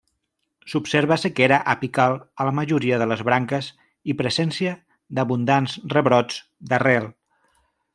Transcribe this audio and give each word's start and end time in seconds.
S'observa 0.71 1.17
sequera 1.23 1.59
apical 1.73 2.17
a 2.17 2.47
la 2.49 2.55
majoria 2.61 2.99
de 3.03 3.09
les 3.11 3.23
branques 3.29 3.69
i 4.15 4.19
presència 4.25 4.75
d'abundants 5.19 5.81
rebrots 5.97 6.45
d'arrel. 6.73 7.13